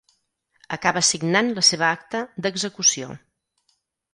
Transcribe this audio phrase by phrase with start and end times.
[0.77, 3.13] Acaba signant la seva acta d'execució.